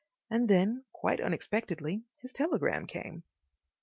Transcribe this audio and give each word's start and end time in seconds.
And 0.31 0.47
then, 0.49 0.83
quite 0.93 1.21
unexpectedly, 1.21 2.01
his 2.17 2.33
telegram 2.33 2.87
came. 2.87 3.21